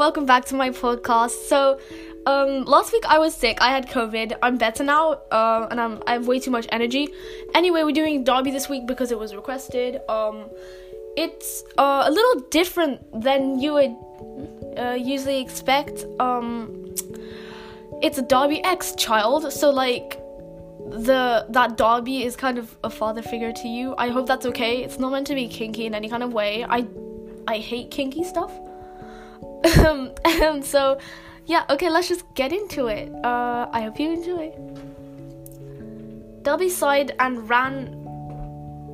[0.00, 1.46] welcome back to my podcast.
[1.46, 1.78] So,
[2.24, 3.58] um, last week I was sick.
[3.60, 4.32] I had COVID.
[4.42, 7.08] I'm better now, uh, and I'm I have way too much energy.
[7.54, 10.00] Anyway, we're doing Dabi this week because it was requested.
[10.08, 10.48] Um,
[11.18, 13.94] it's uh, a little different than you would
[14.78, 16.06] uh, usually expect.
[16.18, 16.94] Um,
[18.00, 20.18] it's a Dabi X child, so like
[21.08, 23.94] the that Dabi is kind of a father figure to you.
[23.98, 24.82] I hope that's okay.
[24.82, 26.64] It's not meant to be kinky in any kind of way.
[26.64, 26.86] I
[27.46, 28.50] I hate kinky stuff.
[29.78, 30.98] Um, and so
[31.46, 33.12] yeah, okay, let's just get into it.
[33.24, 34.52] Uh, I hope you enjoy.
[36.42, 37.96] Dabi sighed and ran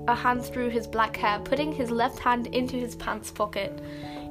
[0.08, 3.80] a hand through his black hair, putting his left hand into his pants pocket.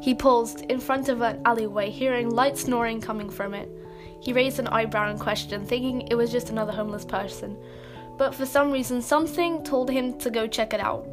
[0.02, 3.70] He paused in front of an alleyway, hearing light snoring coming from it.
[4.22, 7.58] He raised an eyebrow in question, thinking it was just another homeless person.
[8.17, 11.08] But for some reason, something told him to go check it out.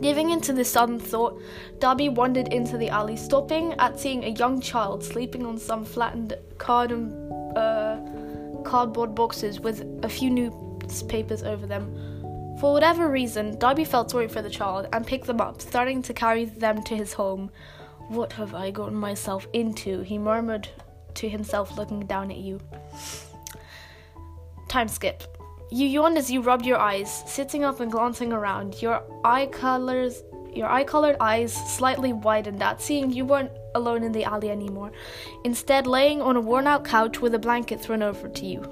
[0.00, 1.42] Giving into this sudden thought,
[1.78, 6.34] Dabi wandered into the alley, stopping at seeing a young child sleeping on some flattened
[6.68, 7.98] and, uh,
[8.62, 11.94] cardboard boxes with a few newspapers over them.
[12.60, 16.14] For whatever reason, Dabi felt sorry for the child and picked them up, starting to
[16.14, 17.50] carry them to his home.
[18.08, 20.02] What have I gotten myself into?
[20.02, 20.68] he murmured
[21.14, 22.60] to himself, looking down at you.
[24.68, 25.39] Time skip.
[25.72, 28.82] You yawned as you rubbed your eyes, sitting up and glancing around.
[28.82, 30.22] Your eye colors
[30.54, 34.90] your eye-colored eyes slightly widened at seeing you weren't alone in the alley anymore.
[35.44, 38.62] Instead, laying on a worn-out couch with a blanket thrown over to you.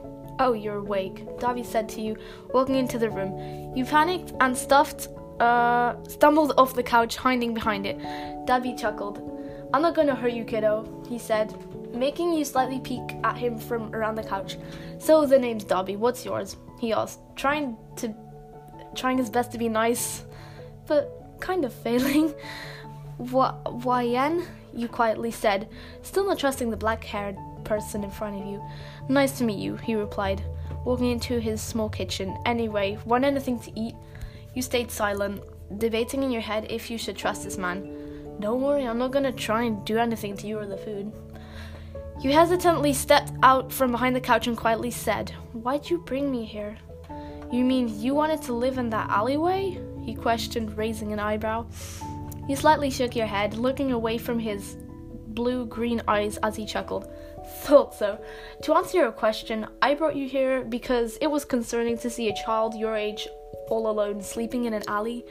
[0.41, 2.17] Oh, you're awake, Dabi said to you,
[2.53, 3.77] walking into the room.
[3.77, 5.09] You panicked and stuffed,
[5.41, 7.99] uh, stumbled off the couch, hiding behind it.
[8.47, 9.19] Dabi chuckled.
[9.73, 11.55] I'm not gonna hurt you, kiddo, he said,
[11.95, 14.57] making you slightly peek at him from around the couch.
[14.99, 15.97] So the name's Dabi.
[15.97, 16.57] What's yours?
[16.79, 18.15] He asked, trying to,
[18.95, 20.25] trying his best to be nice,
[20.87, 22.35] but kind of failing.
[23.19, 24.45] YN?
[24.73, 25.69] You quietly said,
[26.03, 28.63] still not trusting the black-haired person in front of you.
[29.09, 30.43] Nice to meet you, he replied,
[30.85, 32.37] walking into his small kitchen.
[32.47, 33.95] Anyway, want anything to eat?
[34.55, 35.43] You stayed silent,
[35.79, 38.39] debating in your head if you should trust this man.
[38.41, 41.13] Don't worry, I'm not gonna try and do anything to you or the food.
[42.21, 46.45] You hesitantly stepped out from behind the couch and quietly said, Why'd you bring me
[46.45, 46.77] here?
[47.53, 49.79] You mean you wanted to live in that alleyway?
[50.05, 51.67] He questioned, raising an eyebrow.
[52.49, 54.77] You slightly shook your head, looking away from his
[55.29, 57.09] blue green eyes as he chuckled.
[57.61, 58.21] Thought so.
[58.63, 62.35] To answer your question, I brought you here because it was concerning to see a
[62.45, 63.29] child your age
[63.71, 65.25] all alone sleeping in an alley.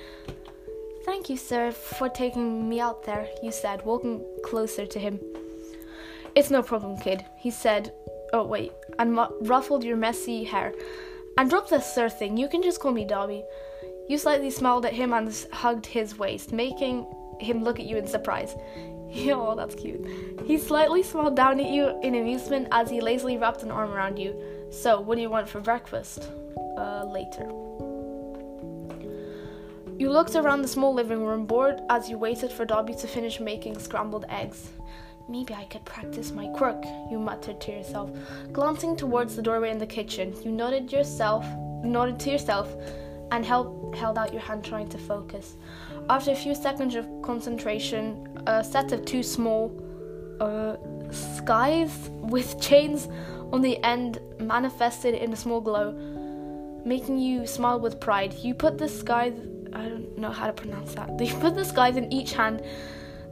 [1.03, 5.19] Thank you, sir, for taking me out there, you said, walking closer to him.
[6.37, 7.91] It's no problem, kid, he said.
[8.31, 10.71] Oh, wait, and mu- ruffled your messy hair.
[11.35, 13.43] And drop the sir thing, you can just call me Dabi.
[14.07, 17.07] You slightly smiled at him and hugged his waist, making
[17.39, 18.53] him look at you in surprise.
[19.31, 20.05] oh, that's cute.
[20.45, 24.19] He slightly smiled down at you in amusement as he lazily wrapped an arm around
[24.19, 24.39] you.
[24.69, 26.29] So, what do you want for breakfast?
[26.77, 27.47] Uh, later.
[29.97, 33.39] You looked around the small living room, bored as you waited for Dabi to finish
[33.39, 34.69] making scrambled eggs.
[35.29, 38.11] Maybe I could practice my quirk, you muttered to yourself.
[38.53, 41.45] Glancing towards the doorway in the kitchen, you nodded yourself
[41.83, 42.73] nodded to yourself
[43.31, 45.55] and held, held out your hand trying to focus.
[46.09, 49.71] After a few seconds of concentration, a set of two small
[50.39, 50.77] uh,
[51.11, 53.07] skies with chains
[53.51, 55.91] on the end manifested in a small glow,
[56.85, 58.33] making you smile with pride.
[58.35, 59.33] You put the skies
[59.73, 61.09] I don't know how to pronounce that.
[61.21, 62.61] You put the skies in each hand,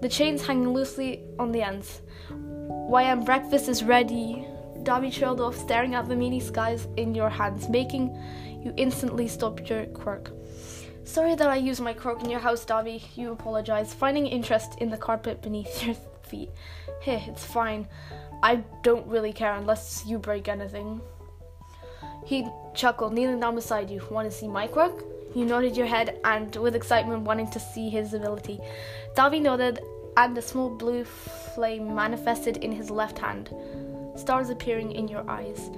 [0.01, 2.01] the chains hanging loosely on the ends.
[2.29, 4.47] Why, YM breakfast is ready.
[4.83, 8.15] Dabi trailed off, staring at the meaty skies in your hands, making
[8.63, 10.31] you instantly stop your quirk.
[11.03, 13.01] Sorry that I used my quirk in your house, Dabi.
[13.15, 16.49] You apologize, finding interest in the carpet beneath your feet.
[17.01, 17.87] Hey, it's fine.
[18.43, 21.01] I don't really care unless you break anything.
[22.25, 24.01] He chuckled, kneeling down beside you.
[24.09, 25.03] Want to see my quirk?
[25.35, 28.59] You nodded your head and, with excitement, wanting to see his ability.
[29.15, 29.81] Dabi nodded,
[30.17, 33.53] and a small blue flame manifested in his left hand,
[34.15, 35.69] stars appearing in your eyes.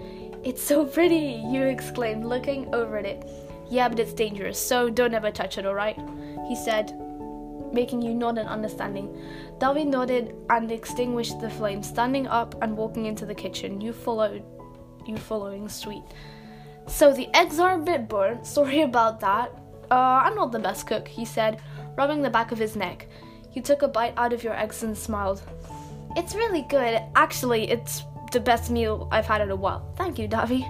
[0.43, 3.25] It's so pretty, you exclaimed, looking over at it.
[3.67, 5.99] Yeah, but it's dangerous, so don't ever touch it, alright?
[6.47, 6.93] He said,
[7.73, 9.19] making you nod in understanding.
[9.57, 13.81] Dabi nodded and extinguished the flame, standing up and walking into the kitchen.
[13.81, 14.43] You followed,
[15.07, 16.03] you following suite.
[16.87, 18.45] So the eggs are a bit burnt.
[18.57, 19.51] Sorry about that.
[19.89, 21.61] Uh, I'm not the best cook, he said,
[21.97, 23.07] rubbing the back of his neck.
[23.49, 25.41] He took a bite out of your eggs and smiled.
[26.15, 27.01] It's really good.
[27.15, 29.93] Actually, it's the best meal I've had in a while.
[29.95, 30.67] Thank you, Dabi.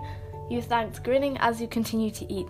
[0.50, 2.48] You thanked, grinning as you continued to eat.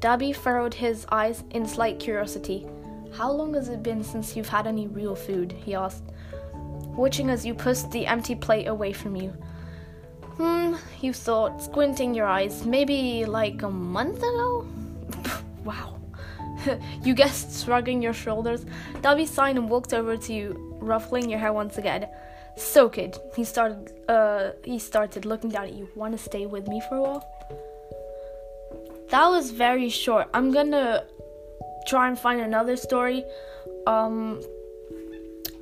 [0.00, 2.66] Derby furrowed his eyes in slight curiosity.
[3.12, 5.52] How long has it been since you've had any real food?
[5.52, 6.04] he asked.
[6.96, 9.32] watching as you pushed the empty plate away from you.
[10.36, 14.66] Hmm, you thought, squinting your eyes, maybe like a month ago?
[15.64, 15.98] wow.
[17.02, 18.64] you guessed, shrugging your shoulders.
[19.02, 22.08] Dabi sighed and walked over to you, ruffling your hair once again.
[22.56, 23.92] So, kid, he started.
[24.08, 25.88] Uh, he started looking down at you.
[25.94, 27.24] Want to stay with me for a while?
[29.08, 30.28] That was very short.
[30.34, 31.04] I'm gonna
[31.86, 33.24] try and find another story.
[33.86, 34.42] Um,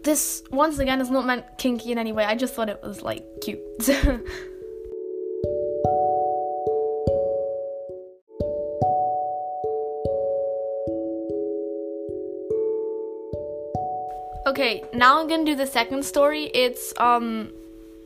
[0.03, 2.25] this once again is not meant kinky in any way.
[2.25, 3.61] I just thought it was like cute.
[14.51, 16.47] Okay, now I'm gonna do the second story.
[16.53, 17.53] It's um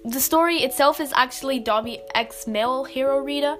[0.05, 3.57] the story itself is actually Dabi X male hero reader,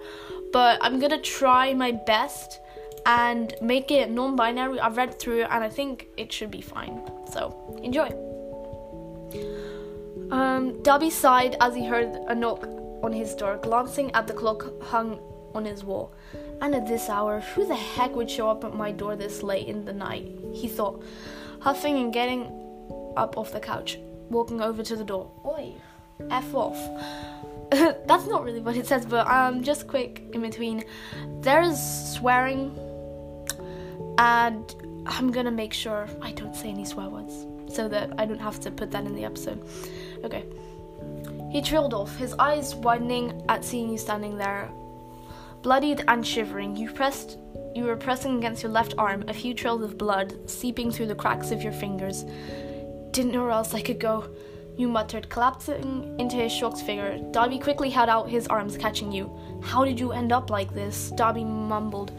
[0.53, 2.61] but I'm gonna try my best
[3.07, 4.81] and make it non-binary.
[4.81, 7.01] I've read through it and I think it should be fine.
[7.33, 8.09] So enjoy.
[10.31, 12.69] Um, Dabi sighed as he heard a knock
[13.03, 15.21] on his door, glancing at the clock hung
[15.55, 16.13] on his wall.
[16.61, 19.69] And at this hour, who the heck would show up at my door this late
[19.69, 20.29] in the night?
[20.53, 21.03] He thought,
[21.61, 22.64] huffing and getting
[23.17, 23.99] up off the couch,
[24.31, 25.31] walking over to the door.
[25.45, 25.75] Oi,
[26.31, 26.79] F off.
[27.71, 30.85] That's not really what it says, but um, just quick in between.
[31.41, 31.81] There's
[32.15, 32.77] swearing,
[34.19, 34.75] and
[35.07, 38.61] I'm gonna make sure I don't say any swear words so that I don't have
[38.61, 39.67] to put that in the episode.
[40.25, 40.45] Okay.
[41.51, 44.71] He trailed off, his eyes widening at seeing you standing there,
[45.63, 46.77] bloodied and shivering.
[46.77, 47.39] You pressed
[47.75, 51.15] you were pressing against your left arm, a few trails of blood seeping through the
[51.15, 52.25] cracks of your fingers.
[53.15, 54.29] Didn't know where else I could go,
[54.77, 57.17] you muttered, collapsing into his shocked figure.
[57.31, 59.31] Dabi quickly held out his arms, catching you.
[59.63, 61.13] How did you end up like this?
[61.15, 62.11] Dabi mumbled,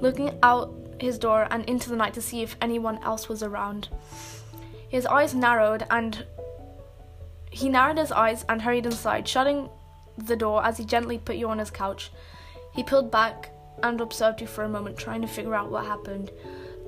[0.00, 3.88] looking out his door and into the night to see if anyone else was around.
[4.88, 6.24] His eyes narrowed and
[7.50, 9.68] he narrowed his eyes and hurried inside, shutting
[10.18, 12.12] the door as he gently put you on his couch.
[12.76, 13.50] He peeled back
[13.82, 16.30] and observed you for a moment, trying to figure out what happened.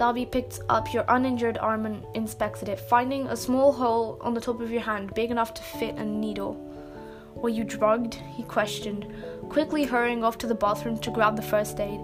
[0.00, 4.40] Dabi picked up your uninjured arm and inspected it, finding a small hole on the
[4.40, 6.54] top of your hand big enough to fit a needle.
[7.34, 8.14] Were you drugged?
[8.14, 9.06] he questioned,
[9.50, 12.00] quickly hurrying off to the bathroom to grab the first aid.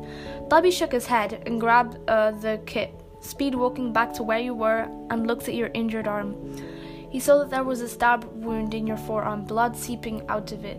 [0.48, 4.52] Dabi shook his head and grabbed uh, the kit, speed walking back to where you
[4.52, 6.36] were and looked at your injured arm.
[7.08, 10.66] He saw that there was a stab wound in your forearm, blood seeping out of
[10.66, 10.78] it.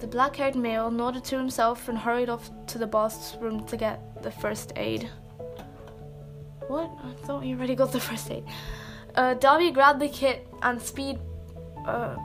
[0.00, 4.22] The black haired male nodded to himself and hurried off to the bathroom to get
[4.22, 5.08] the first aid.
[6.68, 6.90] What?
[7.04, 8.44] I thought you already got the first aid.
[9.14, 11.18] Uh, Dabi grabbed the kit and speed,
[11.86, 12.16] uh,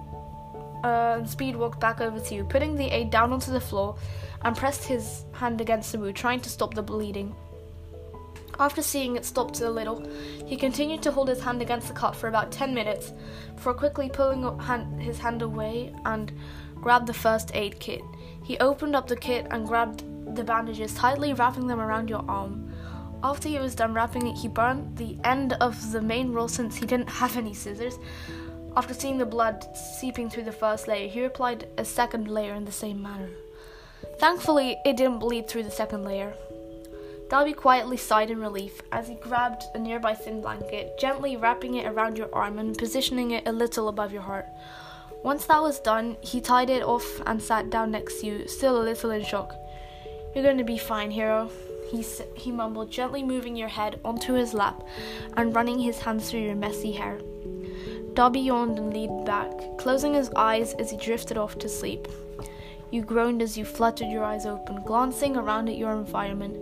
[0.84, 3.98] uh, speed walked back over to you, putting the aid down onto the floor,
[4.44, 7.36] and pressed his hand against the wound, trying to stop the bleeding.
[8.60, 10.06] After seeing it stopped a little,
[10.46, 13.14] he continued to hold his hand against the cut for about ten minutes,
[13.56, 14.60] before quickly pulling
[15.00, 16.32] his hand away and
[16.76, 18.02] grabbed the first aid kit.
[18.44, 20.04] He opened up the kit and grabbed
[20.36, 22.69] the bandages, tightly wrapping them around your arm.
[23.22, 26.78] After he was done wrapping it, he burned the end of the main roll since
[26.78, 28.00] he didn't have any scissors.
[28.78, 32.64] After seeing the blood seeping through the first layer, he applied a second layer in
[32.64, 33.30] the same manner.
[34.20, 36.34] Thankfully, it didn't bleed through the second layer.
[37.28, 41.86] Dabi quietly sighed in relief as he grabbed a nearby thin blanket, gently wrapping it
[41.86, 44.48] around your arm and positioning it a little above your heart.
[45.24, 48.82] Once that was done, he tied it off and sat down next to you, still
[48.82, 49.54] a little in shock.
[50.34, 51.52] You're going to be fine, hero,
[51.90, 52.06] he,
[52.36, 54.84] he mumbled, gently moving your head onto his lap
[55.36, 57.20] and running his hands through your messy hair.
[58.14, 62.08] Dabi yawned and leaned back, closing his eyes as he drifted off to sleep.
[62.92, 66.58] You groaned as you fluttered your eyes open, glancing around at your environment.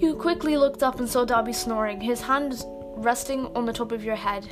[0.00, 2.64] You quickly looked up and saw Dabi snoring, his hands
[2.96, 4.48] resting on the top of your head.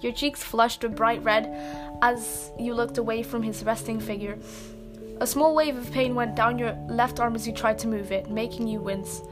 [0.00, 1.48] Your cheeks flushed a bright red
[2.02, 4.38] as you looked away from his resting figure.
[5.22, 8.10] A small wave of pain went down your left arm as you tried to move
[8.10, 9.22] it, making you wince.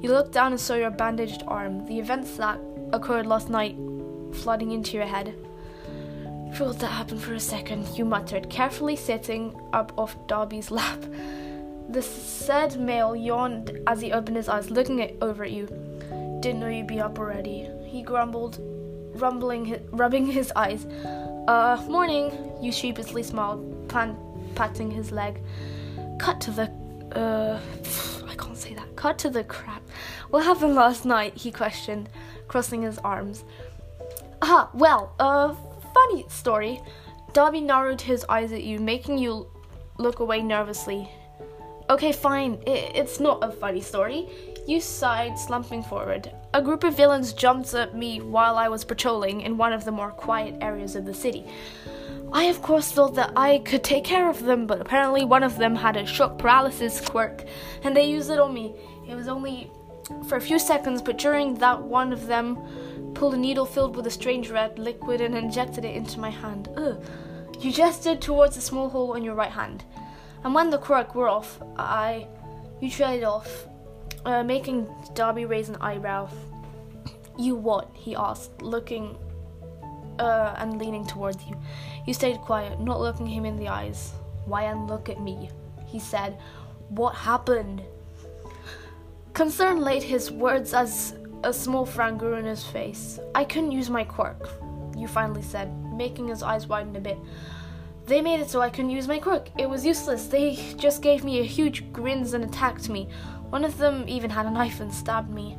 [0.00, 2.58] You looked down and saw your bandaged arm, the events that
[2.94, 3.76] occurred last night
[4.32, 5.34] flooding into your head.
[6.54, 11.04] Felt that happen for a second, you muttered, carefully sitting up off Dabi's lap.
[11.90, 15.66] The said male yawned as he opened his eyes, looking at, over at you.
[16.40, 18.58] Didn't know you'd be up already, he grumbled,
[19.20, 20.86] rumbling, rubbing his eyes.
[21.46, 24.16] Uh, morning, you sheepishly smiled, pan-
[24.56, 25.40] patting his leg.
[26.18, 26.72] Cut to the.
[27.16, 27.60] Uh,
[28.28, 28.96] I can't say that.
[28.96, 29.82] Cut to the crap.
[30.30, 31.36] What happened last night?
[31.36, 32.08] He questioned,
[32.48, 33.44] crossing his arms.
[34.42, 35.54] Ah, well, uh,
[35.94, 36.80] funny story.
[37.32, 39.46] Dabi narrowed his eyes at you, making you
[39.98, 41.08] look away nervously.
[41.88, 42.58] Okay, fine.
[42.66, 44.28] it's not a funny story.
[44.66, 46.32] You sighed, slumping forward.
[46.54, 49.92] A group of villains jumped at me while I was patrolling in one of the
[49.92, 51.44] more quiet areas of the city.
[52.36, 55.56] I, of course, thought that I could take care of them, but apparently one of
[55.56, 57.46] them had a shock paralysis quirk,
[57.82, 58.74] and they used it on me.
[59.08, 59.70] It was only
[60.28, 62.58] for a few seconds, but during that, one of them
[63.14, 66.68] pulled a needle filled with a strange red liquid and injected it into my hand.
[66.76, 67.02] Ugh.
[67.58, 69.82] You gestured towards a small hole on your right hand,
[70.44, 72.26] and when the quirk wore off, I.
[72.82, 73.66] You trailed off,
[74.26, 76.28] uh, making Dabi raise an eyebrow.
[77.38, 77.88] You what?
[77.94, 79.16] he asked, looking
[80.18, 81.56] uh, and leaning towards you.
[82.06, 84.12] You stayed quiet, not looking him in the eyes.
[84.44, 85.50] Why and look at me?
[85.86, 86.38] He said.
[86.88, 87.82] What happened?
[89.32, 93.18] Concern laid his words as a small frown grew in his face.
[93.34, 94.48] I couldn't use my quirk,
[94.96, 97.18] you finally said, making his eyes widen a bit.
[98.06, 99.50] They made it so I couldn't use my quirk.
[99.58, 100.28] It was useless.
[100.28, 103.08] They just gave me a huge grins and attacked me.
[103.50, 105.58] One of them even had a knife and stabbed me.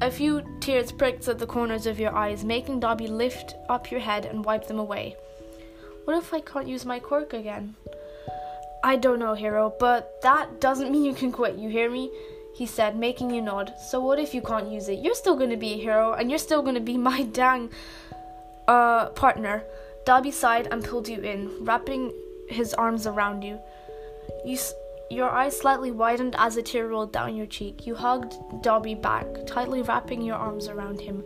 [0.00, 3.98] A few tears pricked at the corners of your eyes, making Dabi lift up your
[3.98, 5.16] head and wipe them away.
[6.04, 7.74] What if I can't use my quirk again?
[8.84, 12.12] I don't know, Hero, but that doesn't mean you can quit, you hear me?
[12.54, 13.74] He said, making you nod.
[13.88, 15.00] So what if you can't use it?
[15.00, 17.70] You're still gonna be a hero, and you're still gonna be my dang
[18.68, 19.64] uh, partner.
[20.04, 22.14] Dabi sighed and pulled you in, wrapping
[22.48, 23.58] his arms around you.
[24.44, 24.56] You
[25.10, 27.86] your eyes slightly widened as a tear rolled down your cheek.
[27.86, 31.24] You hugged Dabi back, tightly wrapping your arms around him.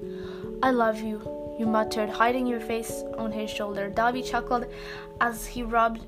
[0.62, 1.20] I love you,
[1.58, 3.90] you muttered, hiding your face on his shoulder.
[3.94, 4.66] Dabi chuckled
[5.20, 6.02] as he rubbed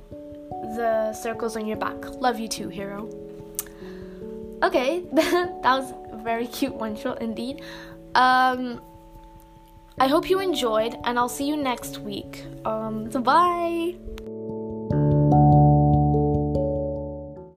[0.77, 1.97] the circles on your back.
[2.21, 3.09] Love you too, hero.
[4.63, 7.63] Okay, that was a very cute one shot indeed.
[8.15, 8.81] Um,
[9.99, 12.45] I hope you enjoyed, and I'll see you next week.
[12.65, 13.95] Um, so bye.